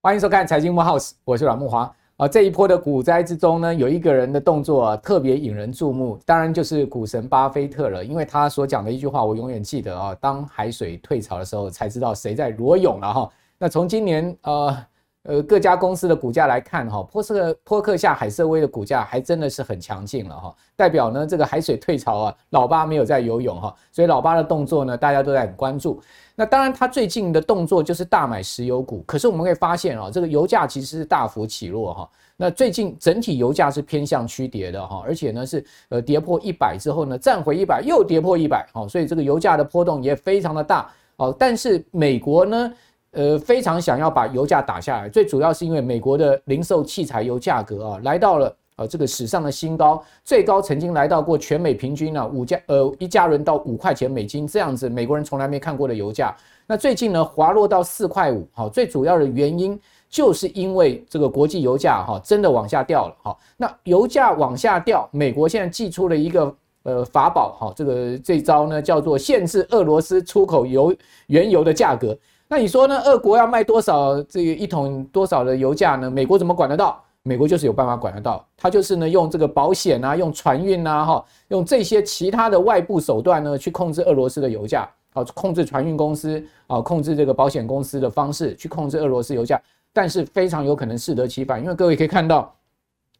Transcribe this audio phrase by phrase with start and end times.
[0.00, 2.28] 欢迎收看财经木 House，我是阮木华啊。
[2.28, 8.04] 这一波的股灾之中呢，有一个人的动作啊，特别引人注目，当然就是股神巴菲特了。
[8.04, 10.14] 因为他所讲的一句话，我永远记得啊。
[10.20, 13.28] 当海水退潮的时候，才知道谁在裸泳了哈。
[13.58, 14.86] 那从今年呃。
[15.28, 26.00] 呃，各家公司的股价来看，哈，波克波克夏海瑟威的股价还真的是很强劲了，哈，代表呢这个海水退潮啊，老巴没有在游泳，哈，所以老巴的动作呢，大家都在很关注。
[26.34, 32.08] 那当然，他最近的动作就是大买石油股，可是我们可以发现啊，这个油价其实是大幅起落，哈。
[32.34, 42.72] 那最近整体油价是偏向趋跌的，哈，而且呢是呃跌破一百之后呢，站回一百又跌破一百，哈，所以这个油价的波动也非常的大，哦，但是美国呢？
[43.12, 56.36] 呃，非常想要把油价打下来，最主要是因为美国的零售汽柴油价格啊，来到了呃这个史上的新高，最高曾经来到过全美平均呢五加呃一加仑到五块钱美金这样子，美国人从来没看过的油价。
[56.66, 70.94] 那最近呢滑落到四块五，好，最主要的原因就是因为这个国际油价哈真的往下掉了，哈，那油价往下掉，美国现在祭出了一个呃法宝，哈，这个这招呢叫做限制俄罗斯出口油
[71.28, 72.14] 原油的价格。
[72.50, 72.98] 那你说呢？
[73.02, 76.10] 俄国要卖多少这个一桶多少的油价呢？
[76.10, 76.98] 美国怎么管得到？
[77.22, 89.60] 美国就是有办法管得到，它就是呢用这个保险啊，用船运啊，哈，用这些其他的外部手段呢去控制俄罗斯的油价，啊，控制船运公司啊，控制这个保险公司的方式去控制俄罗斯油价，
[89.92, 92.50] 但是非常有可能适得其反，因为各位可以看到，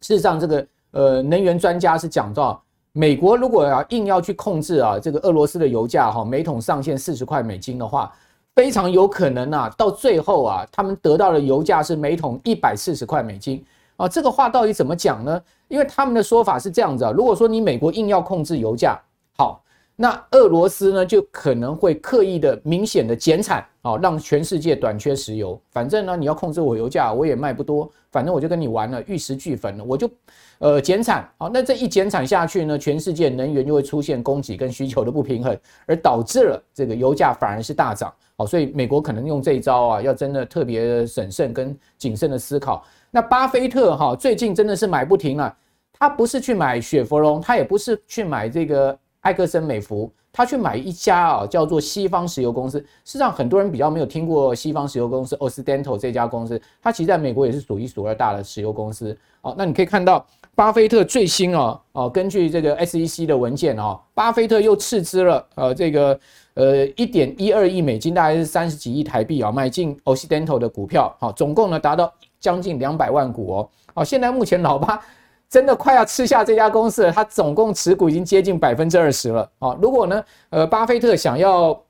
[0.00, 2.62] 事实上这个呃能源专家是讲到，
[2.92, 8.10] 美国如果要硬要去控制啊这个俄罗斯的油价哈，每桶上限四十块美金的话。
[8.58, 13.64] 非常有可能啊，到最后啊，他们得到的油价是每桶一百四十块美金
[13.96, 14.08] 啊。
[14.08, 15.40] 这个话到底怎么讲呢？
[15.68, 19.00] 因为他们的说法是这样子啊，如果说你美国硬要控制油价，
[19.36, 19.62] 好，
[19.94, 25.60] 那俄罗斯呢就可能会刻意的明显的减产哦，让全世界短缺石油。
[25.70, 30.10] 反正呢，你要控制我油价，我也卖不多，反正我就跟你玩了，玉石俱焚了，我就
[30.58, 31.26] 呃减产。
[31.38, 38.12] 好，那这一减产下去呢，全世界能源就会出现供给跟需求的不平衡，而导致了这个油价反而是大涨。
[38.36, 42.84] 好，所以美国可能用这一招啊，要真的特别审慎跟谨慎的思考。
[43.10, 45.56] 那巴菲特哈最近真的是买不停了，
[45.98, 52.78] 他不是去买雪佛龙，他也不是去买这个埃克森美孚，他去买一家啊叫做西方石油公司。
[52.78, 59.18] 事实上，很多人比较没有听过西方石油公司 Occidental 这家公司，它其实在美国也是数一数二大的石油公司。
[59.40, 66.16] 好，那你可以看到巴菲特最新哦哦，根据这个 SEC 的文件哦，巴菲特又斥资了呃这个。
[66.54, 75.00] 呃，一点一二亿美金，大概是三十几亿台币啊，买进 Occidental 的股票，好，总共呢达到将近两百万股哦，好，现在目前老巴
[75.48, 81.80] 真的快要吃下这家公司了，他总共持股已经接近百分之二十了，哦，如果呢，呃，巴菲特想要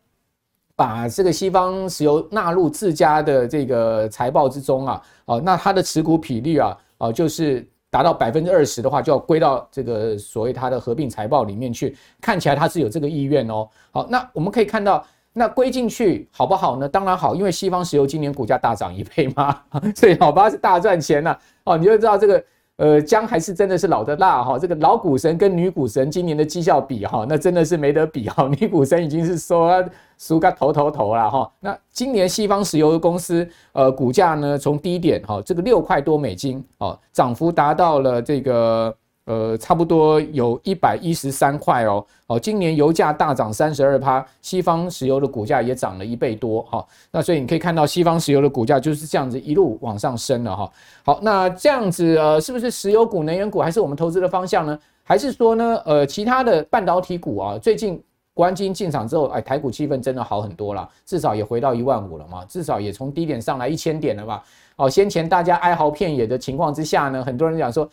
[0.77, 7.69] 把这个西方石油纳入自家的这个财报之中啊，哦，那他的持股比率啊，哦，就是。
[7.91, 11.97] 达到百分之二十的话，就要归到这个所谓它的合并财报里面去。
[12.21, 13.67] 看起来它是有这个意愿哦。
[13.91, 15.03] 好，那我们可以看到，
[15.33, 16.87] 那归进去好不好呢？
[16.87, 19.59] 当然好，因为西方石油今年股价大涨一倍嘛，
[19.97, 21.79] 所以老巴是大赚钱了哦。
[21.79, 22.45] 你就知道这个。
[22.79, 28.49] 呃，姜还是真的是老的辣哈，这个老股神跟女股神今年的绩效比哈，那真的是没得比哈。
[28.59, 29.85] 女股神已经是说
[30.17, 31.53] 输个头头头了哈。
[31.61, 38.95] 那今年西方石油公司呃股价呢，从低点哈，这个六块多美金哦，涨幅达到了这个。
[39.29, 50.73] 呃，差不多有一百一十三块哦，哦，今年油价大涨三十二趴，西方石油的股价也涨了一倍多哈，那所以你可以看到西方石油的股价就是这样子一路往上升了哈。
[51.05, 54.79] 好，那这样子呃，是不是石油股、能源股还是我们投资的方向呢？
[55.05, 58.03] 还是说呢，呃，其他的半导体股啊，最近
[58.33, 64.43] 国安金进场之后，哎，台股气氛真的好很多了，至少也回到一万五了嘛，至少也从低点上来一千点了吧。
[64.77, 67.87] 哦，先前大家哀嚎遍野的情况之下呢，很多人讲说。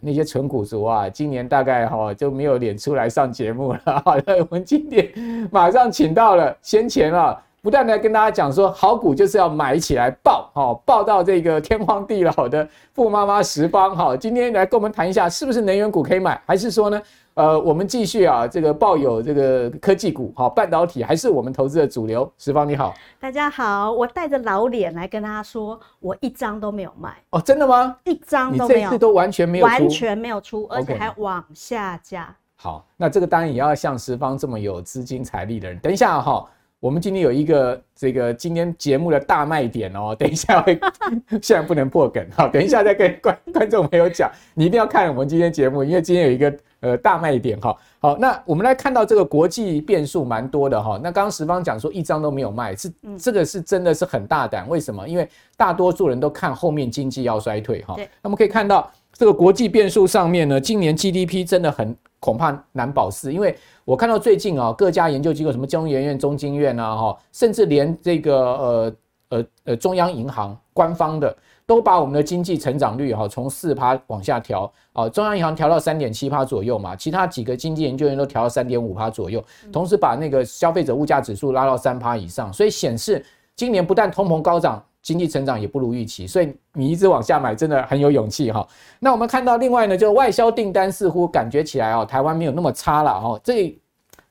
[0.00, 3.80] 那些纯股族啊，今年大概哈就没有脸出来上节目了。
[4.04, 5.12] 好了，我们今天
[5.50, 13.94] 马上请到了先前啊，不断的跟大家讲说，好股就是要买起来爆，哈，爆到这个天荒地老的富妈妈十方。
[13.96, 17.00] 哈，今天来跟我们谈一下，是不是能源股可以买，还是说呢？
[17.34, 22.30] 呃，我们继续啊，这个抱有这个科技股，好，半导体还是我们投资的主流。
[22.36, 27.96] 十方你好，大家好，我带着老脸来跟大家说，我一张都没有卖哦，真的吗？
[28.04, 32.34] 一张都没有，你这次都完全没有出，完全没有出，而且还往下加。
[32.56, 35.78] 好，那这个当然也要像十方这么有资金财力的人。
[35.78, 36.44] 等一下哈，
[36.80, 40.78] 我们今天有一个这个今天节目的大卖点哦，等一下会，
[41.40, 46.52] 现在不能破梗，好，等一下再跟观观众朋友讲，你一定要看我们今天节目，因为今天有一个。
[46.80, 47.76] 呃大卖点哈。
[47.98, 50.98] 好，那我们来看到这个国际变数蛮多的哈。
[51.02, 54.68] 那刚刚时方讲说一张都没有卖，是这个是真的是很大胆。
[54.68, 55.08] 为什么？
[55.08, 57.96] 因为大多数人都看后面经济要衰退哈。
[58.22, 68.92] 那么可以看到这个国际变数上面呢，今年 GDP 真的很恐怕难保四，因为我看到最近啊各家研究机构什么中研院、中经院啊哈，甚至连这个呃
[69.28, 71.36] 呃呃中央银行官方的。
[71.70, 79.40] 都把我们的经济成长率哈从四趴往下调啊，中央银行调到三点七趴左右嘛，其他几个经济研究员都调到三点五趴左右，
[79.70, 83.24] 同时把那个消费者物价指数拉到三趴以上，所以显示
[83.54, 88.66] 今年不但通膨高涨，经济成长也不如预期，所以你一直往下买真的很有勇气哈。
[88.98, 93.79] 那我们看到另外呢，就外销订单似乎感觉起来哦，台湾没有那么差了哈，这。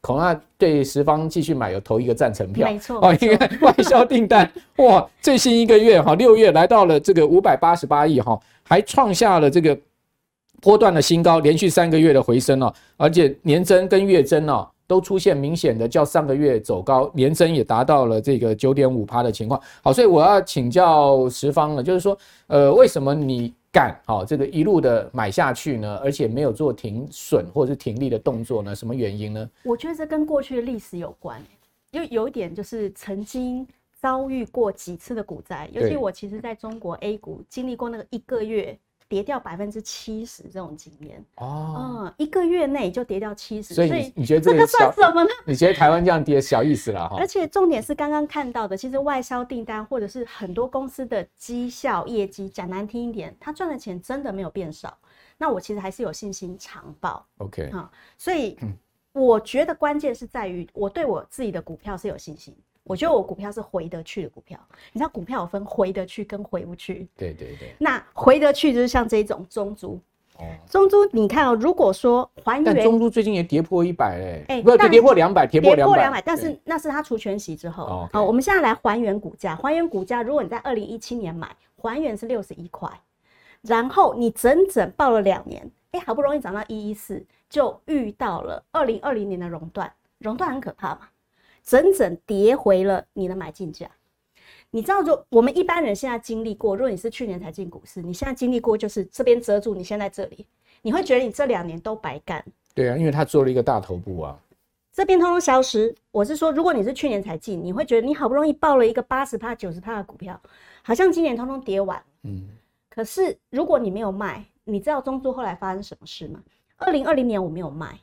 [0.02, 3.16] 恐怕对十方继续买有投一个赞成票，没错哦。
[3.20, 9.78] 你看 外销订单哇，最新一个月哈，六月来到了这个五百八十八亿哈，还创下了这个
[10.62, 19.62] 波段的新高，连续三个月的回升哦，而且年增跟月增哦都出现明显的较上个月走高，年增也达到了这个九点五趴的情况。
[19.84, 22.18] 好，所以我要请教十方了，就是说，
[22.48, 23.54] 呃，为什么你？
[23.72, 28.76] 干好这个一路的买下去呢，而且没有做停损或者是停利的动作呢？
[28.76, 29.50] 什么原因呢？
[29.64, 31.42] 我觉得这跟过去的历史有关，
[31.92, 38.78] 因为有一点就是曾经遭遇过几次的股灾，尤其我其实在中国 A 股经历过那个一个月。
[39.10, 45.30] 跌掉百分之七十这种经验哦，嗯，一个月内就跌掉七十，所以你觉得这个算什么呢？
[45.46, 47.18] 你觉得台湾这样跌小意思了哈？
[47.20, 54.96] 而且重点是刚刚看到的，其实外销订单或者是很多公司的绩效业绩，讲难听一点，他赚的钱真的没有变少。
[55.40, 57.26] 那我其实还是有信心长报。
[57.40, 58.56] OK，好，所以
[59.12, 62.56] 我觉得关键是在于我对我自己的股票是有信心。
[62.84, 64.60] 我觉得我股票是回得去的股票，
[64.92, 67.08] 你知道股票有分回得去跟回不去。
[67.16, 67.76] 对对对。
[67.78, 70.00] 那回得去就是像这种中租。
[70.38, 70.46] 哦。
[70.68, 72.64] 中租，你看哦，如果说还原。
[72.64, 74.46] 但中租最近也跌破一百嘞。
[74.48, 75.94] 哎，不，跌破两百，跌破两百。
[75.94, 77.84] 跌破两百，但是那是它除权息之后。
[77.84, 78.10] 哦。
[78.12, 79.56] 好，我们现在来还原股价。
[79.56, 82.90] 还原股价，如果你在二零一七年买，还原是六十一块，
[83.62, 89.92] 然后你整整抱了两年，哎，好不容易涨到一一四，就遇到了二零二零年的熔断。
[90.18, 91.02] 熔断很可怕嘛。
[91.64, 93.90] 整整跌回了你的买进价，
[94.72, 100.46] 你知道，就我们一般人现在经历过，如果你是去年才进股市，你现在经历过就是这边遮住，你现在这里，
[100.82, 102.44] 你会觉得你这两年都白干。
[102.74, 104.40] 对啊，因为他做了一个大头部啊，
[104.92, 105.94] 这边通通消失。
[106.12, 110.40] 我是说，如果你是去年才进，你会觉得你好不容易抱了一个八十帕、九十帕的股票，
[110.84, 112.02] 好像今年通通跌完。
[112.24, 112.48] 嗯。
[112.90, 116.42] 可是如果你没有卖，你知道中租后来发生什么事吗？
[116.78, 117.98] 二零二零年我没有卖。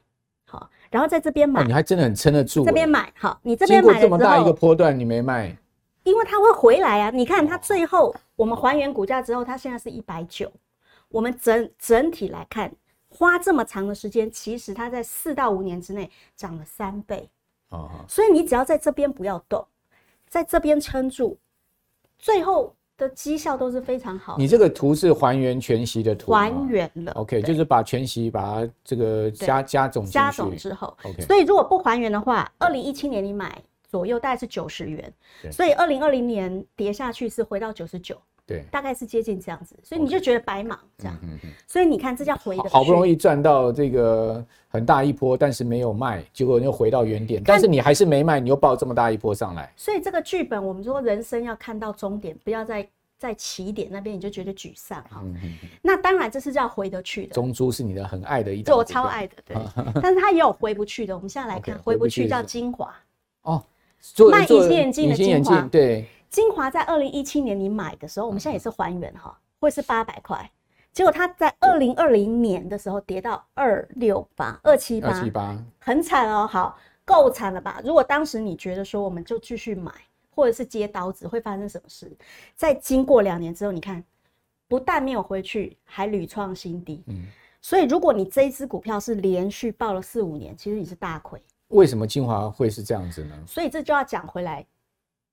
[0.47, 2.65] 好，然后在这边买，你还真的很撑得住。
[2.65, 5.56] 这边买，好，你这边买这么大一个波段，你没卖，
[6.05, 7.11] 因为它会回来啊。
[7.11, 10.50] 你看它最后我们还原股价之后，它现在是一百九。
[11.09, 12.73] 我们整整体来看，
[13.09, 17.29] 花这么长的时间，其实它在四到五年之内涨了三倍。
[17.71, 19.67] 哦，所以你只要在这边不要动，
[20.29, 21.38] 在这边撑住，
[22.19, 22.75] 最后。
[22.98, 24.37] 的绩效都是非常好。
[24.38, 27.12] 你这个图是还原全息的图，还原了。
[27.12, 31.22] OK，就是把全息把它这个加加总加总之后，OK。
[31.22, 35.12] 所以如果不还原的话，二零一七年你买左右大概是九十元，
[35.52, 38.16] 所以二零二零年跌下去是回到九十九，
[38.46, 39.75] 对，大概是接近这样子。
[39.82, 41.19] 所以你就觉得白忙这样，
[41.66, 42.69] 所以你看这叫回的。
[42.69, 47.43] 好不容易赚到这个很大一波，但是没有卖，结果又回到原点。
[47.44, 49.73] 但是你还是没卖，你又抱这么大一波上来。
[49.76, 52.88] 所以这个剧本，我们说人生要看到终点，不要再。
[53.18, 55.25] 在起点那边你就觉得沮丧哈，
[55.80, 57.32] 那当然这是叫回得去的。
[57.32, 59.56] 中珠是你的很爱的一，我超爱的，对。
[60.02, 62.94] 但是它也有回不去的，我们现在来看回不去叫精华
[63.40, 63.64] 哦，
[64.30, 66.04] 卖隐形眼镜的精华，对。
[66.30, 70.50] 精华在二零一七年你买的时候，我们现在也是还原哈，会是八百块，
[70.92, 77.80] 结果它在二零二零年的时候跌到二六八二七八，二七八，很惨哦，好，够惨了吧？
[77.85, 79.92] 如果当时你觉得说我们就继续买。
[80.38, 82.14] 或者是接刀子会发生什么事？
[82.54, 84.04] 在经过两年之后，你看，
[84.68, 87.02] 不但没有回去，还屡创新低。
[87.06, 87.25] 嗯，
[87.62, 91.42] 所以如果你这一支股票是连续爆了四五年，其实你是大亏。
[91.68, 93.35] 为什么精华会是这样子呢？
[93.47, 94.66] 所以这就要讲回来，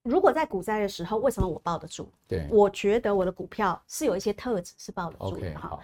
[0.03, 2.07] 如果在股灾的时候，为什么我抱得住？
[2.27, 5.49] 对，我觉得我的股票是有一些特质是抱得住的。
[5.57, 5.79] 哈，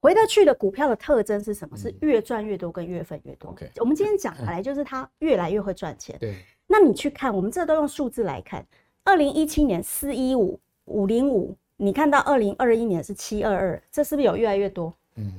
[0.00, 1.76] 回得去的股票的特征是什么？
[1.76, 3.50] 是越赚越多，跟越分越多。
[3.50, 6.16] OK，我们今天讲来就是它越来越会赚钱。
[6.20, 6.36] 对。
[6.66, 8.64] 那你去看，我们这都用数字来看。
[9.02, 14.92] 二零一七年四一五五零五，你看到二零二一年是七二二，这是不是有越来越多？
[15.14, 15.32] 嗯。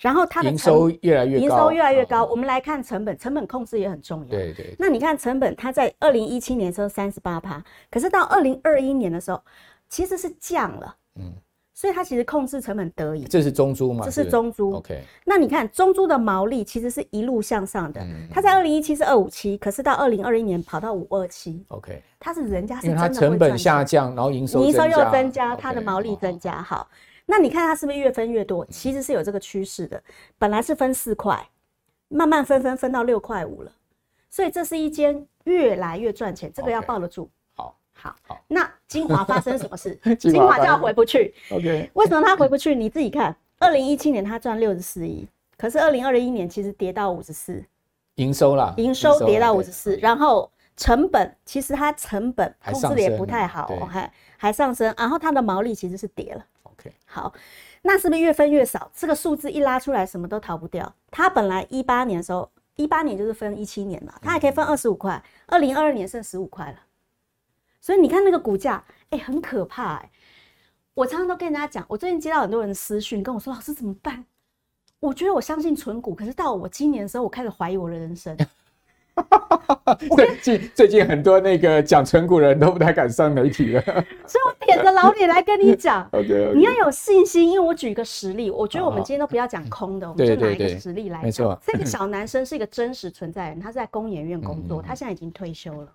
[0.00, 2.24] 然后它的营收越来越高，营收越来越高。
[2.24, 4.26] 我们来看成本，成本控制也很重要。
[4.28, 4.74] 对对。
[4.78, 9.40] 那你看成本，它在二零一七年的时候三十八趴，可是到二零二一年的时候，
[9.88, 10.96] 其实是降了。
[11.16, 11.32] 嗯。
[11.72, 13.24] 所以它其实控制成本得以。
[13.24, 14.04] 这是中租嘛？
[14.04, 14.74] 这是中租。
[14.74, 15.02] OK。
[15.24, 21.64] 那你看中租的毛利其实是一路向上的，嗯、它在二零一七是二五七，可是到二零二一年跑到五二七。
[21.68, 22.02] OK。
[22.18, 26.60] 它是人家是真的它成本下降，然后营收营收又增加，它的毛利增加。
[26.62, 26.86] 好，
[27.30, 28.66] 那你看它是不是越分越多？
[28.66, 30.02] 其实是有这个趋势的，
[30.36, 31.48] 本来是分四块，
[32.08, 33.70] 慢慢分分分到六块五了，
[34.28, 37.30] 所以这是一间越来越赚钱，这个要抱得住。
[37.54, 39.94] 好，好，好那精华发生什么事？
[40.18, 41.32] 精华就要回不去。
[41.52, 42.74] OK， 为什么它回不去？
[42.74, 45.24] 你自己看，二零一七年它赚六十四亿，
[45.56, 47.64] 可是二零二一年其实跌到五十四，
[48.16, 56.44] 营收啦，营收跌到五十四，然后成本其实它成本控制的也不太好，还还上升，然后它的毛利其实是跌了。
[56.80, 57.32] OK，好，
[57.82, 58.90] 那是不是越分越少？
[58.94, 60.94] 这个数字一拉出来，什么都逃不掉。
[61.10, 66.78] 它本来一八年的时候，一八年就是分一七年嘛，它还可以分二十五块，二零二二年剩十五块了。
[67.82, 70.10] 所以你看那个股价，哎、欸，很可怕哎、欸！
[70.94, 74.24] 我常常都跟人家讲，我最近接到很多人私讯跟我说：“老师怎么办？”
[75.00, 78.36] 我觉得我相信存股，可是到我今年的时候，我开始怀疑我的人生。
[80.16, 86.08] 最近最近很多那个讲存股的人都不太敢上媒体了，所以我舔着老脸来跟你讲。
[86.54, 91.24] 你要有信心，因为我举一个实例，我觉得我们今天都不要讲空的，我们就拿一个实例来讲。
[91.24, 95.88] 没错，这个小男生是一个真实存在人，他是在工研院工作，他现在已经退休了。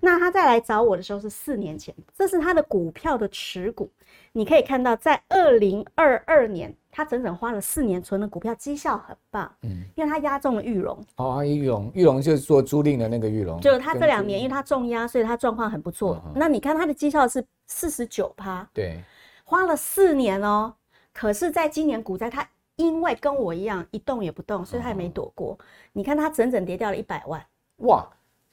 [0.00, 3.90] 那他再来找我的时候是四年前，这是他的股票的持股，
[4.36, 6.74] 你可以看到在二零二二年。
[6.90, 9.54] 他整整花了四年存的股票，绩效很棒。
[9.64, 10.98] 嗯，因为他押中了玉龙。
[11.16, 13.60] 哦，玉龙，玉龙就是做租赁的那个玉龙。
[13.60, 16.22] 就是他这两年，因为他重压，所以他状况很不错。
[16.24, 18.66] 嗯、那你看他的绩效是四十九趴。
[18.72, 18.98] 对，
[19.44, 20.72] 花了四年哦。
[21.12, 25.54] 可是，在今年股灾，他因为跟我一样一动也不动，所以他也没躲过。
[25.60, 27.44] 嗯、你看他整整跌掉了一百万。
[27.80, 28.08] 哇！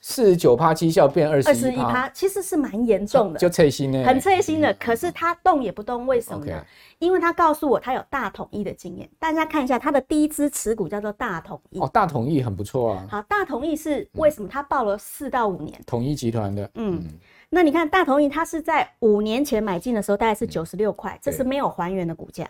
[0.05, 4.73] 四十九趴绩效变二十一趴，其实是蛮严重的，就脆心呢，很脆心的。
[4.73, 6.61] 可是他动也不动，为什么呢？
[6.99, 9.09] 因为他告诉我他有大统一的经验。
[9.17, 11.79] 大家看一下他的第一支持股叫做大统一。
[11.79, 13.07] 哦，大统一很不错啊。
[13.09, 14.49] 好，大统一是为什么？
[14.49, 15.81] 他报了四到五年。
[15.87, 16.69] 统一集团的。
[16.75, 17.01] 嗯，
[17.49, 22.45] 那你看大统一，他是在五年前买进的时候大概是九十六块，这是没有还原的股价。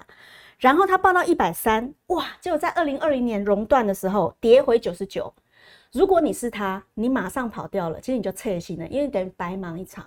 [0.58, 5.32] 然后他报到一百三，哇，结果在二零二零年熔断的时候跌回九十九。
[5.94, 10.06] 如果你是他，你马上跑掉了，其实你就撤心了，因为等于白忙一场。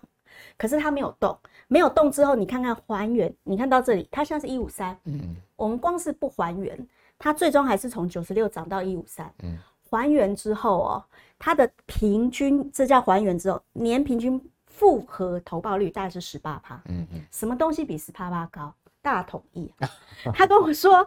[0.59, 1.39] 可是他没有动，
[1.69, 6.87] 没有动之后，你看看还原，你看到这里，它现在是一五三，嗯，我们光是不还原，
[7.19, 9.57] 它最终还是从九十六涨到一五三，嗯，
[9.89, 11.05] 还原之后哦，
[11.39, 18.75] 它的平均，这叫还原之后，年平均复合投报率大概是十八趴，嗯嗯，什么东西比十八趴高？
[19.01, 19.73] 大统一，
[20.35, 21.07] 他跟我说。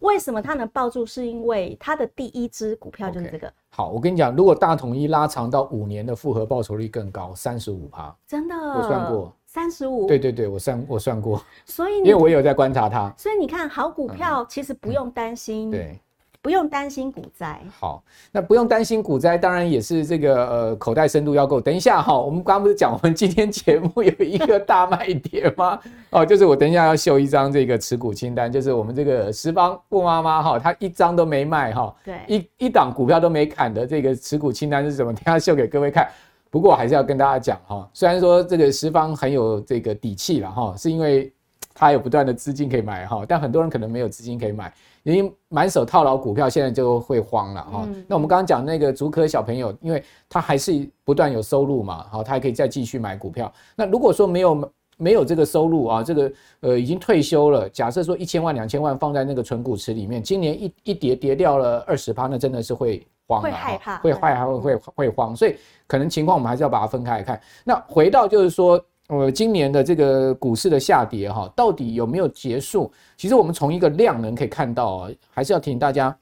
[0.00, 1.06] 为什么它能抱住？
[1.06, 3.46] 是因为它的第一支股票就是这个。
[3.48, 3.52] Okay.
[3.70, 10.06] 好，我跟你讲，如果大统一拉长到五年的复合报酬率更高，三十五趴，真的，我算过，三十五。
[10.06, 11.42] 对对对，我算我算过。
[11.64, 13.12] 所以，因为我有在观察它。
[13.16, 15.70] 所以你看好股票其实不用担心。
[15.70, 16.00] 对。
[16.46, 18.00] 不用担心股灾，好，
[18.30, 21.60] 那不用担心股灾，当然也是这个呃口袋深度要够。
[21.60, 25.76] 等一下哈，我们刚刚不是讲我们今天节目有一个大卖点吗？
[26.10, 35.12] 哦，就是我等一下要秀一张这个持股清单，就是我们这个十方布妈妈哈，她一张都没卖哈，对，一一档股票都没砍的这个持股清单是什么？
[35.12, 36.08] 等一下秀给各位看。
[36.48, 41.32] 不过还是要跟大家讲哈，虽然说这个十方很有这个底气了哈，是因为
[41.74, 44.72] 它有不断的资金可以买哈，但很多人可能没有资金可以买。
[45.12, 47.84] 因为满手套牢股票，现在就会慌了哈。
[47.86, 53.52] 嗯、那我们刚刚讲那个竹科小朋友，因为他还是不断有收入嘛，好，他还可以再继续买股票。
[53.76, 65.36] 那如果说没有没有这个收入啊，这个呃已经退休了，假设说一千万两千万放在那个存股池里面，今年一一跌跌掉了二十趴，那真的是会慌了，会害怕，会害怕，会会会慌。
[65.36, 65.54] 所以
[65.86, 67.40] 可能情况我们还是要把它分开来看。
[67.64, 68.84] 那回到就是说。
[69.08, 72.90] 呃，今年的这个股市的下跌哈，到底有没有结束？
[73.16, 76.16] 其实我们从一个量能可以看到啊，还是要提醒大家，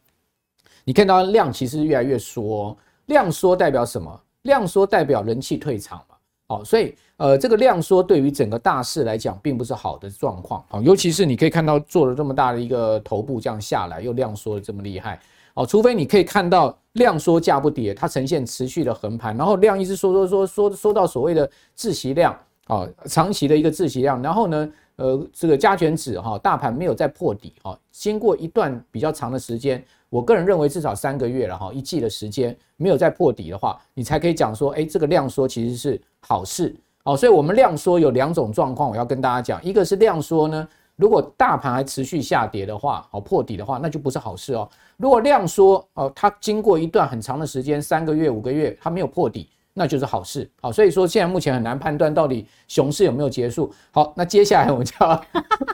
[0.84, 2.76] 你看到量其实越来越缩，
[3.06, 4.20] 量缩代表什么？
[4.42, 6.16] 量缩代表人气退场嘛。
[6.46, 10.78] 好，所以呃，这个量缩对于整个大势来讲，并不是好的状况啊。
[10.82, 15.18] 尤其是你可以看到做了这么大的一个头部这样下来，又量缩的这么厉害
[15.54, 15.64] 哦。
[15.64, 22.38] 除非你可以看到量缩价不跌，它呈现持续的横盘，然后量一直缩缩缩缩缩到所谓的窒息量。
[22.66, 37.14] 啊，长期的一个窒息量，然后呢，呃，这个加权指哈，大盘没有再破底哈，经过一段比较长的时间，我个人认为至少三个月了哈，一季的时间没有再破底的话，你才可以讲说，哎，这个量缩其实是好事哦。
[37.14, 40.66] 所以，我们量缩有两种状况，我要跟大家讲，一个是量缩呢，
[40.96, 44.66] 如果大盘还持续下跌的话，哦，破底的话，那就不是好事哦。
[44.96, 49.50] 如果量缩哦，它经过一段很长的时间，三个月、五个月，它没有破底。
[49.74, 50.48] 那就是好事。
[50.60, 53.70] 好，所以说现在目前很难判断到底熊市有没有结束。
[53.90, 55.20] 好，那接下来我们就要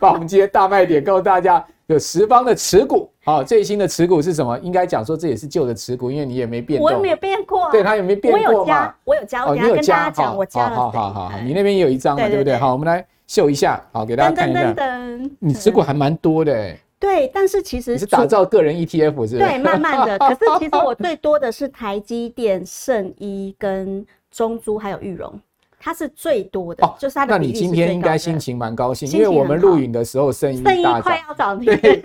[0.01, 3.11] 把我们今天大卖点告诉大家，有十方的持股。
[3.23, 4.59] 好，最新的持股是什么？
[4.61, 6.87] 应该讲说这也是旧的持股，因为你也没变动。
[6.87, 7.71] 我也没有变过。
[7.71, 8.95] 对，它也没变过嘛。
[9.05, 10.77] 我有加，我有加，我有跟大家讲，我加了。
[10.77, 12.57] 好好好好，你那边也有一张嘛，对不对？
[12.57, 14.75] 好，我们来秀一下，好，给大家看一下。
[15.39, 16.79] 你持股还蛮多的哎。
[17.01, 19.39] 对，但是其实你是打造个人 ETF 是不是？
[19.39, 20.19] 对，慢慢的。
[20.21, 25.41] 可是其实我最多的是台积电、圣一跟中租还有裕隆。
[25.83, 27.39] 它是最多的，哦、就是它的。
[27.39, 31.75] 那你今天应该心情蛮高兴，因为我们录影的时候，圣一大快要涨 停。
[31.81, 32.03] 对，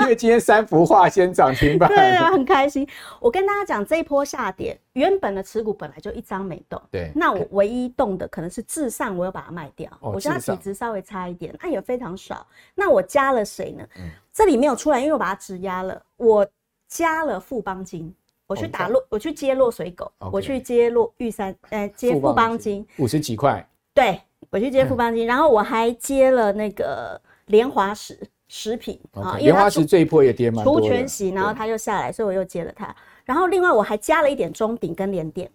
[0.00, 1.86] 因为今天三幅画先涨停板。
[1.94, 2.84] 对啊，很开心。
[3.20, 6.82] 我跟大家讲，这一波下跌，原本的持股本来就一张没动。
[6.90, 7.12] 对。
[7.14, 9.88] 那我唯一动的可能是至上，我要把它卖掉。
[10.00, 12.44] 哦、我觉得它体质稍微差一点，那也非常少。
[12.74, 13.84] 那我加了谁呢？
[14.00, 16.02] 嗯、这里没有出来，因为我把它质押了。
[16.16, 16.46] 我
[16.88, 18.14] 加了富邦金。
[18.48, 20.30] 我去打落，我去接落水狗，Okay.
[20.30, 23.66] 我去接落玉山，呃，接富邦金五十几块。
[23.94, 24.20] 对，
[24.50, 32.94] 我去接富邦金， 然后我还接了那个莲华石食品啊，联华石这一波也跌蛮多，除全息，然后它又下来，所以我又接了它。
[33.24, 35.50] 然后另外我还加了一点中鼎跟联电。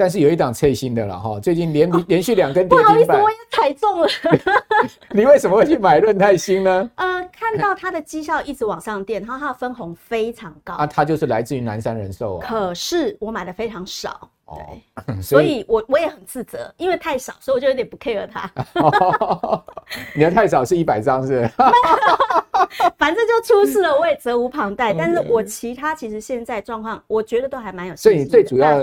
[0.00, 2.86] 但是有一档最新的了哈，最近连连续两根跌停板。
[2.86, 4.08] 不好意思，我也踩中了。
[5.10, 6.90] 你为什么会去买润泰新呢？
[6.94, 10.74] 呃，看到它的绩效一直往上垫，然后它的分红非常高。
[10.74, 12.46] 啊，它就是来自于南山人寿啊。
[12.48, 14.30] 可是我买的非常少。
[14.46, 18.48] 对，哦、 所以，我我也很自责，因为太少，所以我就有点不 care 它。
[20.14, 21.50] 你的太少是一百张是，是？
[22.98, 24.92] 反正就出事了，我也责无旁贷。
[24.92, 27.96] 但是我其他其实现在状况，我觉得都还蛮有。
[27.96, 28.82] 所以你最主要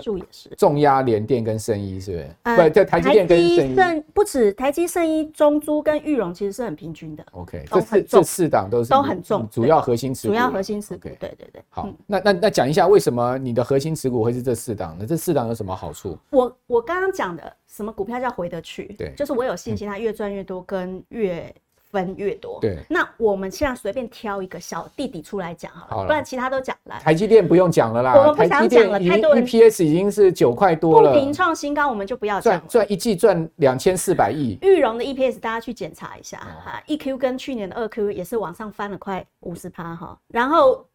[0.57, 2.29] 重压联电跟圣一是不是？
[2.43, 3.37] 呃、不，在台积电跟
[3.75, 7.25] 圣一不止台积圣一中珠跟裕隆其实是很平均的。
[7.31, 10.33] OK，这四这四档都是都很重，主要核心持股。
[10.33, 11.03] 主要核心持股。
[11.03, 11.63] 对对对。
[11.69, 15.05] 好，那那那讲一下为什么你的核心持股会是这四档呢？
[15.05, 16.17] 这四档有什么好处？
[16.29, 18.95] 我我刚刚讲的什么股票叫回得去？
[18.97, 21.53] 对，就是我有信心，它越赚越多，跟越
[21.95, 22.59] 分越多。
[22.61, 26.99] 对，那我们现在随便挑一个小弟弟出来讲好了，不然其他都讲了。
[26.99, 32.59] 台积电不用讲了啦，我们不想讲了，太多人 EPS 已经是九块多了，不平创新高，我们就不要讲。
[32.59, 34.57] 赚赚一季赚两千四百亿。
[34.61, 40.85] 裕隆的 EPS 大家去检查一下哈，一 Q 跟去年的二 Q 也是往上翻了快五十趴哈，然后。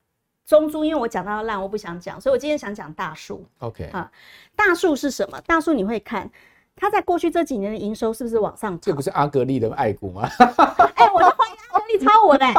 [0.46, 3.44] 中珠，因为我讲到烂，我不想讲，所以我今天想讲大树。
[3.60, 4.10] OK，啊，
[4.56, 5.40] 大树是什么？
[5.42, 6.28] 大树你会看，
[6.80, 8.80] 它在过去这几年的营收是不是往上涨？
[8.80, 10.26] 这不是阿格力的爱股吗？
[10.96, 12.54] 哎、欸，我就欢迎阿格力抄我的、欸。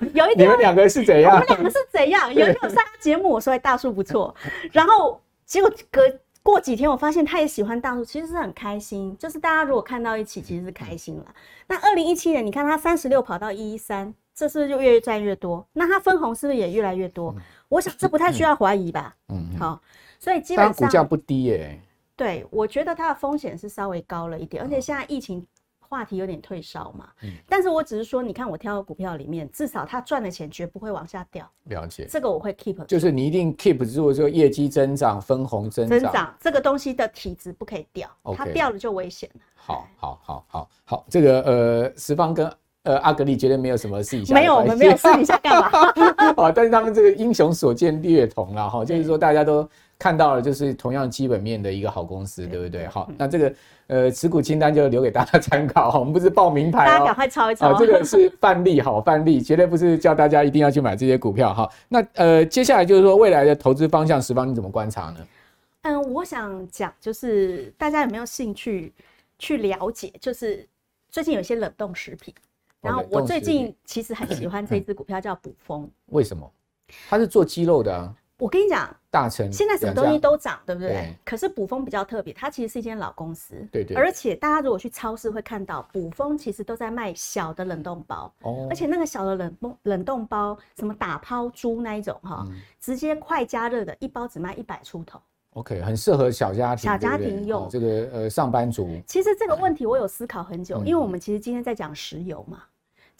[0.14, 1.34] 有一天，你们两个是怎样？
[1.34, 2.32] 我们两个是怎样？
[2.32, 4.34] 有一天我上节目，我说大树不错，
[4.72, 6.02] 然后结果隔
[6.42, 9.14] 过几天，我发现他也喜欢大树，其实是很开心。
[9.18, 11.26] 就是大家如果看到一起，其实是开心了。
[11.66, 14.14] 那二零一七年，你看他三十六跑到一一三。
[14.32, 15.66] 这是不是就越赚越多？
[15.74, 17.34] 那它分红是不是也越来越多？
[17.36, 19.14] 嗯、我想这不太需要怀疑吧。
[19.28, 19.78] 嗯，好，
[20.18, 21.82] 所以基本上股价不低耶、欸。
[22.20, 25.46] 对，我觉得它的风险是稍微高了一点，而且现在疫情
[25.78, 27.08] 话题有点退烧嘛。
[27.22, 31.50] 嗯，但是我只是说，你看我挑的股票里面，至少它赚的钱绝不会往下掉。
[31.64, 32.84] 了解，这个我会 keep。
[32.84, 38.06] 就是你一定 keep 住就业绩增长、分红增长，增长这个东西的体质不可以掉
[38.36, 39.40] 它掉了就危险了。
[39.54, 42.52] 好，好，好，好，好，这个呃，十方跟。
[42.84, 45.70] 呃，阿格力绝对没有什么私底下没有，我们没有私底下干嘛？
[46.36, 52.86] 哦，但是他们这个英雄所见略同了，哈，就是说大家都看到了，就是同样基本面的一个好公司，对不对？
[52.86, 53.54] 好，那这个
[53.88, 57.78] 呃持股清单就留给大家参考哈， 我们不是报名牌，大家赶快抄一抄。
[57.78, 61.68] 这个是范例，好范例，绝对不是叫大家一定要去买这些股票哈。
[61.86, 65.16] 那呃，接下来就是说未来的投资方向，十方你怎么观察呢？
[65.82, 68.90] 嗯，我想讲就是大家有没有兴趣
[69.38, 70.66] 去了解，就是
[71.10, 72.32] 最近有些冷冻食品。
[72.80, 75.90] 然后我最近其实很喜欢这支股票，叫卜蜂。
[76.06, 76.50] 为什么？
[77.08, 78.14] 它是做鸡肉的啊。
[78.38, 81.14] 我跟你讲，大成现在什么东西都涨，对不对？
[81.26, 83.54] 可是卜蜂比较特别，它其实是一间老公司。
[83.70, 83.94] 对对。
[83.94, 88.32] 而且大家如果去超市会看到，卜蜂其实都在卖小的冷冻包。
[88.40, 88.66] 哦。
[88.70, 92.46] 而且那个小的冷冻冷冻包，什么打抛猪那一种哈，
[92.80, 95.20] 直接快加热的，一包只卖一百出头。
[95.52, 96.84] OK，很适合小家庭。
[96.84, 98.88] 小家庭用这个呃上班族。
[99.06, 102.62] 其实这个问题我有思考很久，因为我们其实今天在讲石油嘛。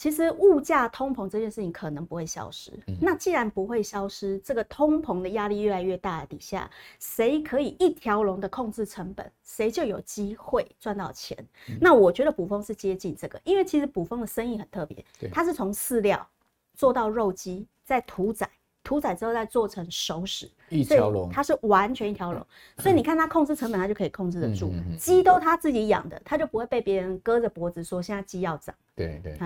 [0.00, 2.72] 其实物价通膨这件事情可能不会消失。
[2.86, 11.36] 嗯、那既然不会消失，这个通膨的压力越来越大的底下，谁可以一条龙的控制成本，谁就有机会赚到钱。
[11.68, 16.26] 嗯、那我觉得补蜂是接近这个，因为其实补蜂的生意很特别，对它是从饲料
[16.72, 18.48] 做到肉鸡，再屠宰。
[18.82, 22.44] 屠宰之后再做成熟食，一条龙，它是完全一条龙，
[22.78, 24.72] 所以你看它控制成本，它就可以控制得住。
[24.98, 28.74] 鸡都他自己养的，它就不会被别人割着脖子说现在鸡要涨。
[28.96, 29.38] 对对，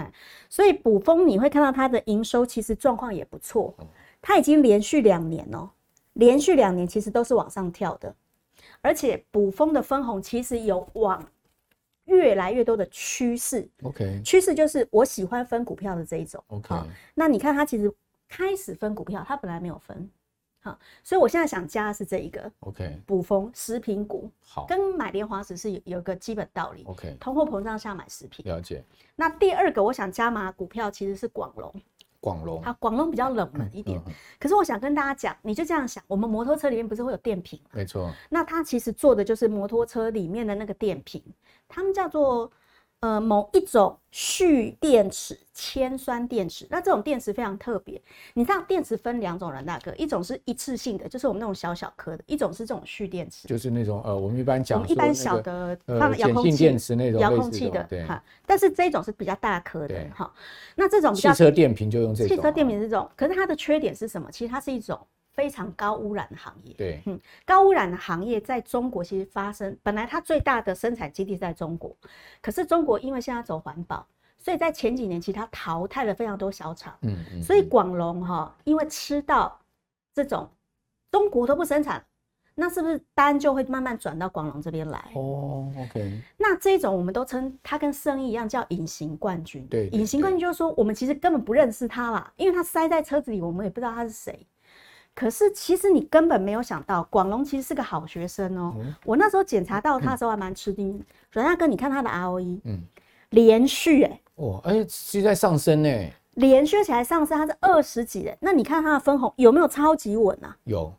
[0.49, 3.75] 所以补蜂你会看到它的营收其实状况也不错，
[4.23, 5.69] 它已经连续两年哦，
[6.15, 8.15] 连续两年其实都是往上跳的。
[8.81, 11.27] 而且补蜂的分红其实有往
[12.05, 13.69] 越来越多的趋势。
[13.83, 16.43] OK，趋势就是我喜欢分股票的这一种。
[16.49, 16.75] OK，
[17.15, 17.93] 那你看它其实
[18.29, 20.11] 开始分股票，它本来没有分。
[20.61, 28.83] 好，所以我现在想加的是这一个，OK，补风食品股，好，跟买莲花石是有有个基本道理，OK，通货膨胀下买食品，了解。
[29.15, 31.71] 那第二个我想加码股票其实是广隆，
[32.19, 37.71] 广隆，好，广隆比较冷门一点，嗯嗯、 可是我想跟大家讲，你就这样想，我们摩托车里面不是会有电瓶吗？
[37.75, 41.23] 没错，那它其实做的就是摩托车里面的那个电瓶，
[41.69, 42.51] 他们叫做。
[43.05, 48.01] 呃，某一种蓄电池，铅酸电池，那这种电池非常特别。
[48.33, 58.25] 你知道电池分两种，人大哥，一种是一次性的，就是我们那种小小颗的；一种是这种蓄电池，就是那种呃，我们一般讲、那个、一般小的放遥控器电池那种遥控器的，对哈。
[58.47, 60.33] 但是这种是比较大颗的哈。
[60.75, 64.31] 那这种汽车电瓶就用这种，汽车电瓶这种，可是它的缺点是什么？
[64.33, 64.99] 其实它是一种。
[65.35, 71.95] 非常高污染的行业，对，嗯，高污染的行业在中国其实发生，本来它最大的生产基地在中国，
[72.41, 74.07] 可是中国因为现在走环保，
[74.39, 79.61] 所以在前几年其实它淘汰了非常多小厂，嗯嗯，所以广隆哈，因为吃到
[80.15, 80.49] 这种
[81.11, 82.05] 中国都不生产，
[82.55, 85.11] 那是不是单就会慢慢转到广隆这边来？
[85.15, 94.47] 哦，OK，那这种我们都称它跟生意一样叫隐形冠军，对，隐形冠军就是说我们其实根本不认识他啦，因为他塞在车子里，我们也不知道他是谁。
[95.15, 98.83] 可是其实你根本没有想到，广隆其实是个好学生哦、喔。
[98.83, 101.01] 嗯、我那时候检查到他的时候还蛮吃惊。
[101.31, 102.83] 阮大哥，你看他的 ROE，嗯，
[103.31, 108.37] 连续哎、欸，哇，哎、欸，是在上升呢、欸，连续起来上升，他是二十几哎。
[108.41, 110.57] 那你看他的分红有没有超级稳啊？
[110.65, 110.93] 有，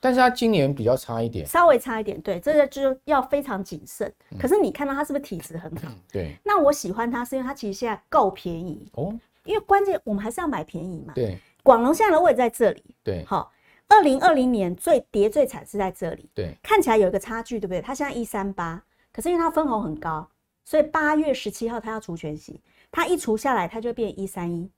[0.00, 4.10] 但是他今年比较差一点，稍微差一点，对，这个就要非常谨慎。
[4.30, 5.92] 嗯、可是你看到他是不是体质很好？
[6.10, 6.34] 对。
[6.44, 11.12] 那我喜欢他是因为他其实现在够便宜哦，因为关键我们还是要买便宜嘛。
[11.14, 11.38] 对。
[11.62, 13.52] 广隆现在的位置在这里，对，好，
[13.88, 17.80] 二零二零年最跌最惨是在这里，对，看起来有一个差距，对不对？
[17.80, 20.28] 它现在一三八，可是因为它分红很高，
[20.64, 24.70] 所以八月十七号它要除权息，它一除下来，它就变一三一，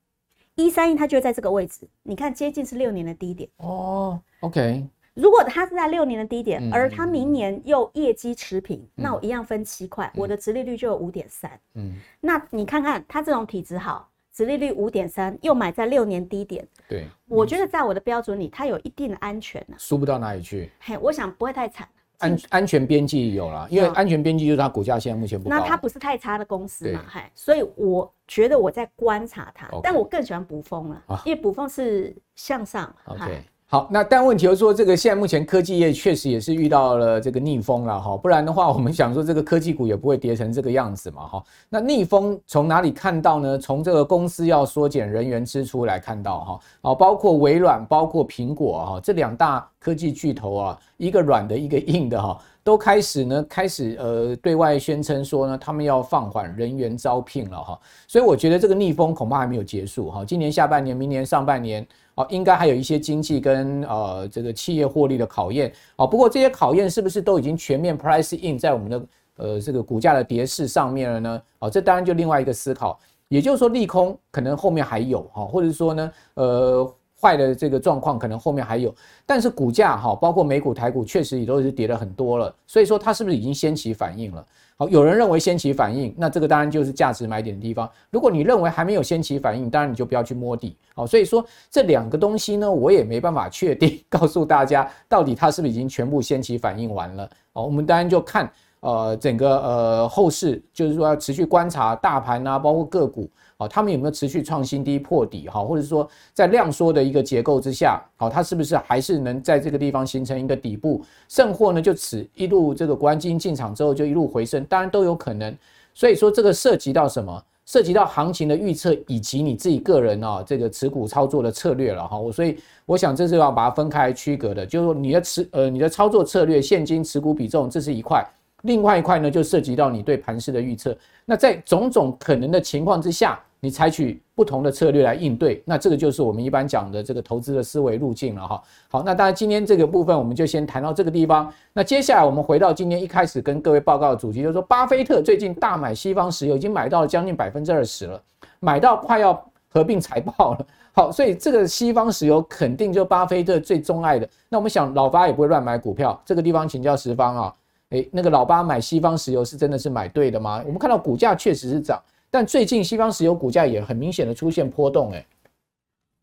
[0.55, 3.49] 一三一它就会在这个位置，你看接近是六年的低点。
[3.59, 4.21] 哦。
[4.41, 11.51] OK，如果它是在六年的低点，嗯、而它明年又业绩持平，嗯、那我一样分七块，嗯、我的殖利率就有五点三。
[11.75, 14.09] 嗯，那你看看它这种体质好。
[14.33, 20.71] 殖利率五点三，又买在六年低点，对，我觉得在我的标准里，它有一定的安全呢、啊，输不到哪里去。
[20.81, 21.87] 嘿，我想不会太惨，
[22.19, 33.45] 安安全边际有了，因为安全边际就是它股价现在目前不高，那它不是太差的公司嘛，嗨，所以我觉得我在观察它但我更喜欢补风了，啊、因为补风是向上，OK。
[33.73, 41.43] 好，那但问题就是说，这个现在目前科技业确实也是遇到了这个逆风了哈，不然的话，我们想说这个科技股也不会跌成这个样子嘛哈。
[41.71, 43.57] 那逆风从哪里看到呢？
[43.57, 57.81] 从这个公司要缩减人员支出来看到哈，啊，包括微软、包括苹果哈，这两大科技巨头啊，一个软的，一个硬的哈，都开始呢，开始呃对外宣称说呢，他们要放缓人员招聘了哈。
[58.07, 61.87] 所以我觉得这个逆风恐怕还没有结束哈，今年下半年、明年上半年。
[62.15, 66.07] 啊，应该还有一些经济跟呃这个企业获利的考验啊。
[66.07, 69.03] 不过这些考验是不是都已经全面 price in 在我们的
[69.39, 71.43] 呃这个股价的跌势上面了呢？
[71.59, 73.01] 啊，这当然就另外一个思考。
[73.29, 78.93] 也就是说，利空可能后面还有哈，或者说呢，呃坏的这个状况可能后面还有。
[79.25, 82.53] 但是股价哈，包括美股、台股，确实也都是跌了很多了。
[82.67, 84.45] 所以说它是不是已经先起反应了？
[84.77, 87.89] 好，有人认为先起反应，那这个当然就是价值买点的地方。
[88.11, 90.77] 如果你认为还没有先起反应，当然你就不要去摸底。
[90.95, 97.31] 好，所以说这两个东西呢，我也没办法确定 告诉大家到底它是不是已经全部先起反应完了。
[97.53, 103.31] 好，我们当然就看呃整个呃后市，就是说要持续观察大盘啊，包括个股。
[103.63, 105.49] 好，他们有没有持续创新低破底？
[105.49, 111.01] 哈，或者说在量缩的一个结构之下，好，它是不是还是能在这个地方形成一个底部？
[111.29, 115.57] 甚或呢，就此一路这个国安基金进场之后就一路回升，当然都有可能。
[115.95, 117.41] 所以说这个涉及到什么？
[117.65, 122.19] 涉及到行情的预测以及你自己个人啊这个持股操作的策略了哈。
[122.19, 128.21] 我所以我想这是要把它分开区隔的，就是说你的持呃你的操作策略、现金持股比重，这是一块；
[128.63, 130.97] 另外一块呢就涉及到你对盘势的预测。
[131.25, 133.41] 那在种种可能的情况之下。
[133.65, 138.61] 你采取不同的策略来应对，那这个就是我们一般讲的这个投资的思维路径了哈。
[138.89, 141.49] 好，那当然今天这个部分我们就先谈到这个地方。
[141.73, 148.21] 那接下来我们回到今天一开始跟各位报告的主题，就是说巴菲特最近大买西方石油，已经买到了将近百分之二十了，
[148.59, 149.33] 买到快要
[149.69, 150.67] 合并财报了。
[150.93, 154.29] 好，所以这个西方石油肯定就巴菲特最钟爱的。
[154.49, 157.55] 那我们想老巴也不会乱买股票，这个地方请教十方啊，
[157.91, 160.61] 诶，那个老巴买西方石油是真的是买对的吗？
[160.67, 162.03] 我们看到股价确实是涨。
[162.33, 165.27] 但最近西方石油股价也很明显的出现波动，哎，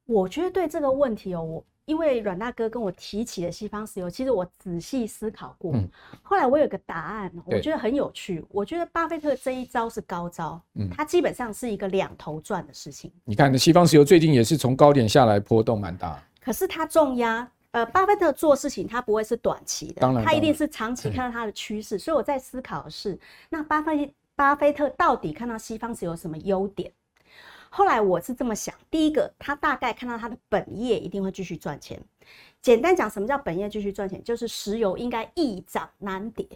[0.08, 5.88] 我觉得对这个问题哦，我因为阮大哥跟我提起了西方石油，其实我仔细思考过，嗯、
[6.24, 8.44] 后来我有个答案，我觉得很有趣。
[8.50, 13.12] 我觉得巴菲特这一招是高招，嗯，他基本上是一个两头赚的事情。
[13.24, 16.20] 你看，西方石油最近也是从高点下来，波动蛮大。
[16.42, 22.00] 可是它重压，呃，巴菲特做事情他不会是短期的，他一定是长期看到他的趋势。
[22.00, 23.20] 所以我在思考的是，
[23.50, 26.90] 那巴菲巴菲特到底看到西方石油什么优点？
[27.70, 32.02] 后来我是这么想，第一个，他大概看到他的本业一定会继续赚钱。
[32.62, 34.24] 简单讲，什么叫本业继续赚钱？
[34.24, 36.48] 就是石油应该易涨难跌。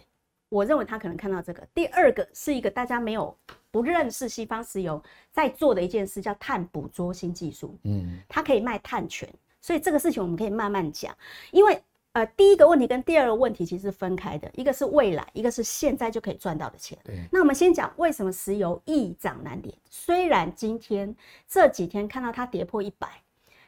[0.48, 1.62] 我认为他可能看到这个。
[1.74, 3.36] 第二个是一个大家没有
[3.70, 7.76] 不认识西方石油在做的一件事，叫碳捕捉新技术。
[7.82, 9.28] 嗯，它可以卖碳权，
[9.60, 11.14] 所以这个事情我们可以慢慢讲，
[11.50, 11.78] 因为。
[12.14, 16.96] 呃，第一个问题跟第二个问题其实是分开的，一个是未来，一个是现在就可以赚到的钱。
[17.02, 17.16] 对。
[17.32, 19.74] 那我们先讲为什么石油易涨难跌？
[19.90, 21.12] 虽然今天
[21.48, 23.08] 这几天看到它跌破一百，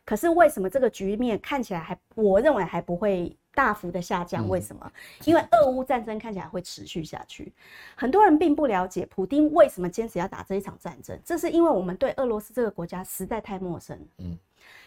[0.04, 4.48] 可是为什么这个局面看起来还，我认为还不会大幅的下降？
[4.48, 4.92] 为什么？
[5.24, 7.52] 因为俄乌战争看起来会持续下去。
[7.96, 13.98] 很多人并不了解普丁为什么坚持要打这一场战争，这是因为我们对俄罗斯这个国家实在太陌生。
[14.18, 14.38] 嗯。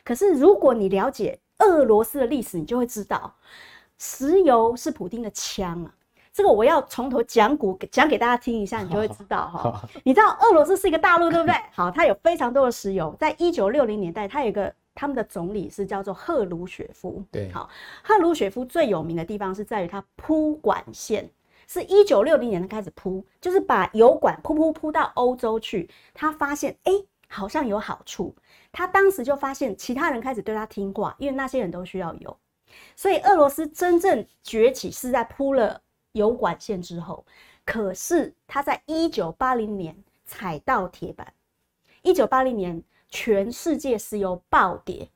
[0.06, 3.34] 可是如果你了解，俄罗斯的历史，你就会知道，
[3.98, 5.93] 石油是普丁的枪啊。
[6.32, 9.82] 这个我要从头讲古讲给大家听一下，你就会知道哈。
[10.04, 11.56] 你知道俄罗斯是一个大陆，对不对？
[11.74, 13.13] 好，它有非常多的石油。
[13.19, 17.22] 在一九六零年代，它有一个他们的总理是叫做赫鲁雪夫。
[17.32, 17.69] 对，好，
[18.04, 21.30] 赫鲁雪夫最有名的地方是在于他铺管线，
[21.67, 25.89] 是一九六零年开始铺，就是把油管铺铺铺到欧洲去。
[26.13, 26.93] 他发现，哎，
[27.28, 28.34] 好像有好处。
[28.72, 32.38] 他当时就发现，其他人开始对他听话，因为那些人都需要油，
[32.96, 37.26] 所以俄罗斯真正崛起是在铺了油管线之后。
[37.66, 41.34] 可是他在一九八零年踩到铁板，
[42.04, 45.10] 一九八零年全世界石油暴跌，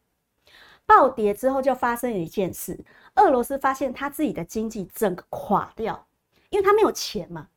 [0.86, 2.84] 暴跌之后就发生了一件事，
[3.16, 6.08] 俄罗斯发现他自己的经济整个垮掉，
[6.50, 7.48] 因为他没有钱嘛，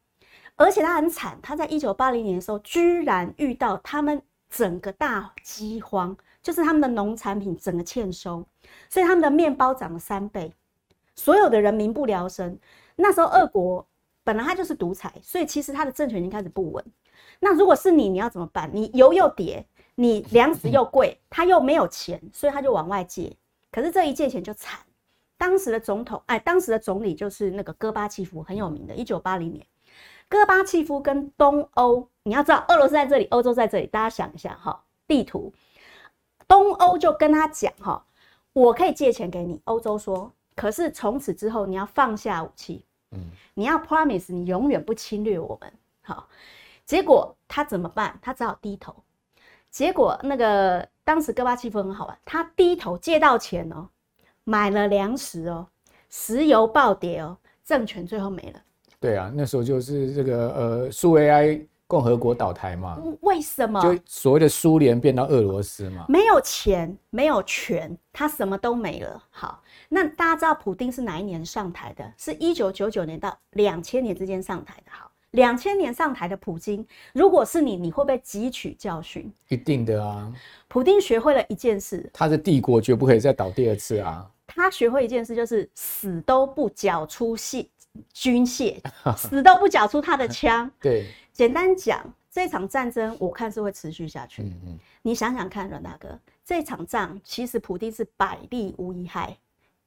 [0.56, 4.22] 而且他很惨，他在一九八零年的时候居然遇到他们。
[4.48, 8.46] 整个大饥荒，就是他们的农产品整个欠收，
[8.88, 10.52] 所以他们的面包涨了三倍，
[11.14, 12.58] 所有的人民不聊生。
[12.94, 13.86] 那时候俄国
[14.24, 16.84] 本来他就是独裁，所以其实他的政权已经开始不稳。
[17.40, 18.70] 那如果是你，你要怎么办？
[18.72, 23.36] 你油又跌，你粮食又贵，他又没有钱，所以他就往外借。
[23.70, 24.80] 可是这一借钱就惨。
[25.38, 29.66] 当时的总统，哎，当时的总理就是那个戈巴契夫，很有名的，一九八零年。
[30.28, 35.52] 戈巴契夫跟东欧，你要知道，俄罗斯在这里，欧洲在这里，大家想一下哈，地图，
[36.48, 38.04] 东欧就跟他讲哈，
[38.52, 46.28] 我可以借钱给你，欧洲说，可是从此之后你要放下武器，嗯，你要 promise 你永远不侵略我们，好，
[46.84, 48.18] 结果他怎么办？
[48.20, 48.92] 他只好低头，
[49.70, 53.88] 结果那个当时戈巴契夫很好玩，他低头借到钱哦，
[54.42, 55.68] 买了粮食哦，
[56.10, 58.60] 石油暴跌哦，政权最后没了。
[58.98, 63.00] 对啊，那时候就是这个呃，苏维埃共和国倒台嘛。
[63.20, 63.80] 为什么？
[63.80, 66.04] 就所谓的苏联变到俄罗斯嘛。
[66.08, 69.22] 没有钱，没有权，他什么都没了。
[69.30, 72.12] 好，那大家知道普丁是哪一年上台的？
[72.16, 74.90] 是一九九九年到两千年之间上台的。
[74.90, 79.32] 好，两千年上台的普京，如果是你，你会不会汲取教训？
[79.48, 80.32] 一定的啊。
[80.68, 84.28] 普丁学会了一件事，他的帝国绝不可以再倒第二次啊。
[84.46, 87.66] 他学会一件事，就是死都不缴出械。
[88.12, 88.76] 军械
[89.16, 90.70] 死都不缴出他的枪。
[90.78, 94.42] 对，简单讲，这场战争我看是会持续下去。
[94.42, 99.36] 嗯嗯，你想想看，阮大哥，这场仗其实普丁是百利无一害，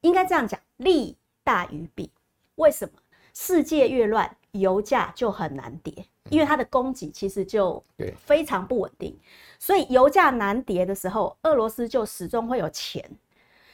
[0.02, 2.08] 应该这样讲，利大于弊。
[2.54, 2.92] 为什么？
[3.34, 5.92] 世界越乱，油价就很难跌，
[6.28, 7.82] 因为它的供给其实就
[8.14, 9.18] 非常不稳定。
[9.58, 13.04] 所以油价难跌的时候，俄罗斯就始终会有钱。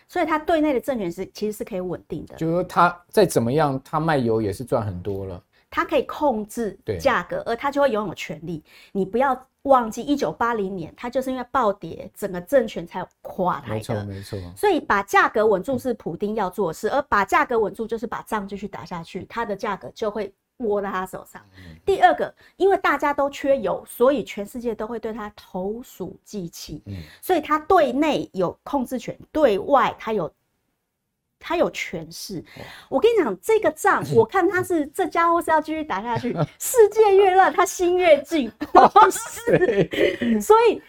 [0.08, 5.42] 所以他对内的政权是其实是可以稳定的，就是说他再怎么样，他卖油也是赚很多了。
[5.76, 8.64] 他可以控制价格，而他就会拥有权力。
[8.92, 13.74] 你不要忘记，一九八零年他就是因为暴跌，整个政权才垮台的。
[13.74, 14.52] 没错，没错。
[14.56, 20.32] 所以把价格稳住是普丁要做的事，而把价格稳住就是把仗继续打下去，他的价格就会。
[20.60, 21.38] 握在他手上。
[21.84, 26.82] 第二个，因为大家都缺油，所以全世界都会对他投鼠忌器。
[26.86, 30.32] 嗯，所以他对内有控制权，对外他有
[31.46, 32.42] 他有权势。
[32.88, 36.36] 我跟你讲，这个仗， 我看他是这家伙是要继续打下去。
[36.58, 38.50] 世界越乱，他心越静。
[40.42, 40.82] 所以。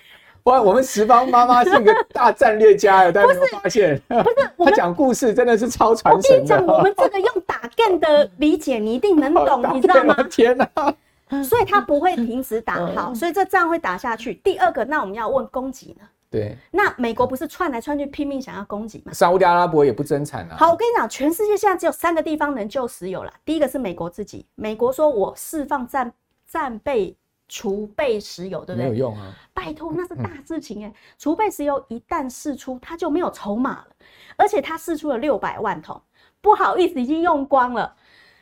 [0.44, 3.12] 哇，我们十方妈妈是一个大战略家呀！
[3.12, 4.02] 大家有没有发现？
[4.08, 6.38] 不是， 他讲故事真的是超传神的。
[6.38, 10.16] 我跟你讲，我们这个用打 game 的理解，你一定能懂，你知道吗？
[10.32, 11.44] 天哪！
[11.44, 14.36] 所以他不会停止打，好，所以这仗会打下去。
[14.36, 16.08] 第二个，那我们要问供给呢？
[16.30, 16.58] 对。
[16.72, 19.14] 那美国不是窜来窜去拼命想要攻击吗？
[19.14, 20.56] 沙乌地阿拉伯也不增产啊。
[20.58, 23.34] 好，我跟你讲，全世界现在只有三个地方能救石油了。
[23.46, 26.12] 第一个是美国自己，美国说我释放战
[26.46, 27.16] 战备
[27.48, 28.90] 储备石油，对不对？
[28.90, 29.34] 没有用啊！
[29.54, 30.96] 拜托，那是大事情哎、欸。
[31.18, 33.88] 储、嗯、备石油一旦释出，它就没有筹码了，
[34.36, 36.02] 而且它释出了六百万桶，
[36.42, 37.96] 不好意思，已经用光了。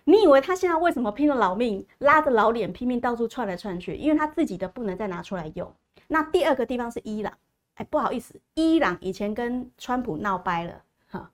[0.08, 3.96] 你以为他现在为什么拼了老命，拉着老脸拼命到处窜来窜去？
[3.96, 5.74] 因为他自己的不能再拿出来用。
[6.08, 7.34] 那第二个地方是伊朗，
[7.76, 11.32] 哎、不好意思，伊朗以前跟川普闹掰了哈。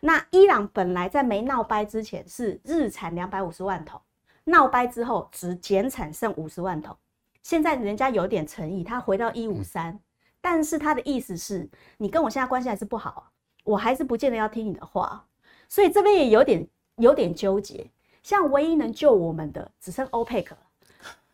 [0.00, 4.00] 那伊朗本来在没闹掰之前是日产两百五十万桶，
[4.44, 6.96] 闹掰之后只减产剩五十万桶。
[7.42, 10.00] 现在人家有点诚意，他回到一五三，
[10.40, 13.30] 但是他的意思是你跟我现在关系还是不好，
[13.64, 15.26] 我还是不见得要听你的话，
[15.68, 17.90] 所以这边也有点有点纠结。
[18.22, 20.58] 像唯一能救我们的只剩 OPEC 了，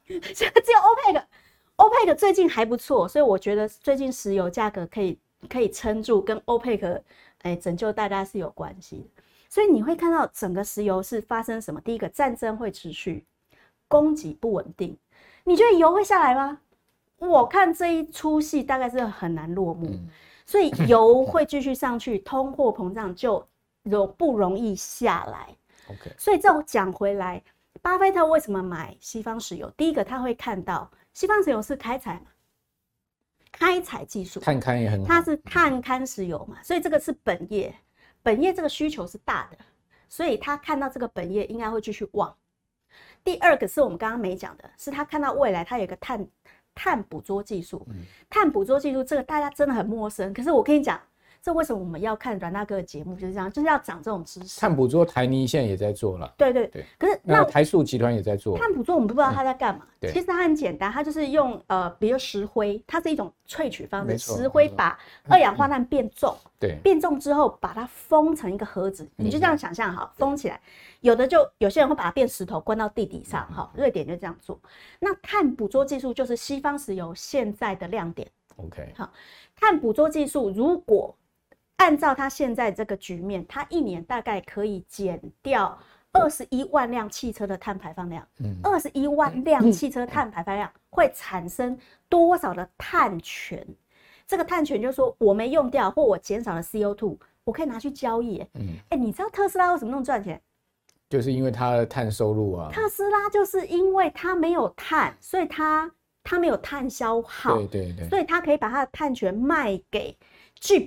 [0.06, 0.78] 现 在只有
[1.80, 7.00] OPEC，OPEC 最近还不错，所以我觉得最近石油价格可以可以撑住，跟 OPEC
[7.40, 9.22] 哎拯救大家是有关系的。
[9.48, 11.80] 所以你会看到整个石油是发生什么？
[11.80, 13.24] 第一个战争会持续，
[13.88, 14.96] 供给不稳定。
[15.44, 16.60] 你觉得油会下来吗？
[17.16, 19.90] 我看这一出戏大概是很难落幕，
[20.44, 23.42] 所以油会继续上去，通货膨胀就
[23.84, 25.56] 容不容易下来。
[25.88, 26.12] Okay.
[26.18, 27.42] 所以这种讲回来，
[27.80, 29.70] 巴菲特为什么买西方石油？
[29.78, 32.26] 第一个他会看到西方石油是开采嘛，
[33.52, 37.74] 开采技术，探勘也很好，它是探勘石油嘛，所以这个是本业，
[38.22, 39.58] 本业这个需求是大的，
[40.08, 42.36] 所以他看到这个本业应该会继续旺。
[43.24, 46.26] 第二个是我们刚刚没讲的，是他看到未来他有一个碳
[46.74, 47.86] 碳捕捉技术，
[48.28, 51.00] 碳捕捉技术这个大家真的很陌生，可是我跟你讲。
[51.42, 53.14] 这为什么我们要看阮大哥的节目？
[53.14, 54.60] 就是这样，就是要讲这种知识。
[54.60, 56.30] 碳捕捉台泥现在也在做了。
[56.36, 56.84] 对对对。
[56.98, 58.58] 可是那，台塑集团也在做。
[58.58, 59.86] 碳捕捉我们不知道他在干嘛。
[59.98, 60.12] 对。
[60.12, 64.18] 其实它很简单，它就是用呃，比如石灰，它是一种萃取方式。
[64.18, 64.98] 石灰把
[65.30, 66.36] 二氧化碳变重。
[66.58, 66.78] 对。
[66.82, 70.60] 变重之后，把它封成一个盒子，你就这样想象哈，封起来。
[71.00, 73.72] 有的就有些人会把它变石头，关到地底上哈。
[73.74, 74.60] 瑞典就这样做。
[74.98, 78.28] 那碳捕捉技术就是西方石油现在的亮点。
[78.56, 78.92] OK。
[78.94, 79.10] 好，
[79.56, 81.16] 碳捕捉技术如果。
[81.80, 85.76] 按照他现在这个局面，他一年大概可以减掉
[86.12, 88.22] 二十一万辆汽车的碳排放量。
[88.40, 93.66] 嗯，二十一万辆汽车碳排放量会产生多少的碳权？
[94.26, 98.46] 这个碳权就是说我没用掉，或我减少了 CO2，我可以拿去交易。
[98.54, 100.38] 嗯，哎，你知道特斯拉为什么那么赚钱？
[101.08, 102.70] 就是因为它的碳收入啊。
[102.70, 105.90] 特斯拉就是因为它没有碳，所以它
[106.22, 107.56] 它没有碳消耗。
[107.56, 108.08] 对对对。
[108.10, 110.14] 所以它可以把它的碳权卖给
[110.60, 110.86] Jeep。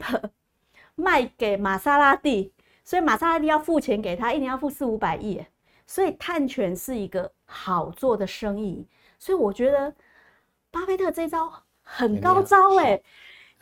[0.95, 2.53] 卖给玛莎拉蒂，
[2.83, 5.45] 所以玛莎拉蒂要付钱给他，一年要付四五百亿，
[5.85, 9.93] 所以碳权是一个好做的生意，所以我觉得
[10.71, 13.01] 巴菲特这招很高招哎。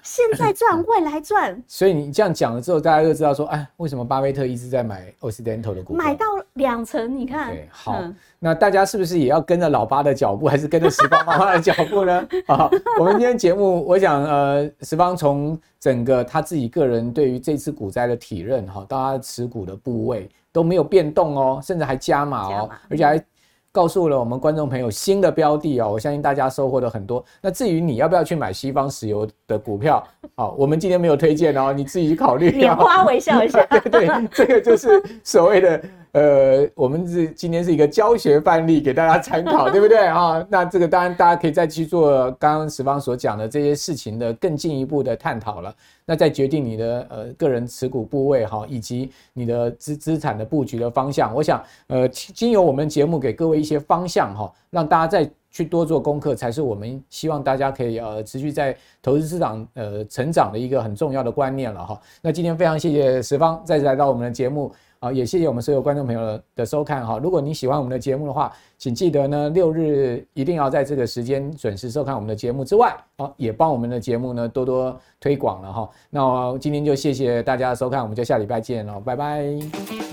[0.02, 1.62] 现在赚，未来赚。
[1.68, 6.04] 所以你这样讲了之后，大家就知道说，哎，为什么巴菲特一直在买 Occidental 的股票？
[6.04, 7.52] 买到两成，你看。
[7.52, 12.28] 对，好，嗯、那大家是不是也要跟着老八的脚步， 还是跟着十方妈妈的脚步呢？
[12.48, 23.24] 好，我们今天节目，我想，呃，十方从整个他自己个人对于这次股灾的体认，哈，到他持股的部位都没有变动哦，甚至还加码哦，而且还。
[23.72, 27.24] 告诉了我们观众朋友新的标的哦，我相信大家收获的很多。
[27.42, 30.06] 那至于你要不要去买西方石油的股票，
[30.36, 32.52] 好，我们今天没有推荐哦，你自己去考虑。
[32.52, 33.66] 拈花微笑一下。
[33.90, 35.82] 对对，这个就是所谓的。
[36.14, 40.46] 呃，我们是今天是一个教学范例，给大家参考，对不对啊？
[40.52, 45.74] 那这个当然大家可以再去做刚刚十方所讲的这些事情的更进一步的探讨了。
[46.06, 51.34] 那再决定你的呃个人持股部位哈，以及你的资资产的布局的方向。
[51.34, 61.98] 我想呃，经由我们节目给各位一些方向哈，让大家再去多做功课，才是我们希望大家可以呃持续在投资市场呃成长的一个很重要的观念了哈。
[62.22, 64.70] 那今天非常谢谢十方再次来到我们的节目。
[65.04, 67.18] 好，也谢谢我们所有观众朋友的收看哈。
[67.18, 75.90] 如果你喜欢我们的节目的话，请记得呢，六日一定要在这个时间准时收看我们的节目之外，好，也帮我们的节目呢多多推广了哈。
[76.12, 80.11] 那今天就谢谢大家的收看，我们就下礼拜见喽，拜拜。